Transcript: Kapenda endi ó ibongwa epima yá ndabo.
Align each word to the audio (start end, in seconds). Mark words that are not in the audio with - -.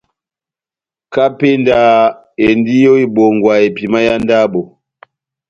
Kapenda 1.13 1.79
endi 2.45 2.77
ó 2.91 2.93
ibongwa 3.05 3.53
epima 3.67 3.99
yá 4.07 4.15
ndabo. 4.23 4.61